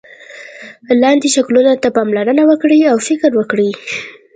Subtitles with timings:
[1.01, 3.69] لاندې شکلونو ته پاملرنه وکړئ او فکر وکړئ.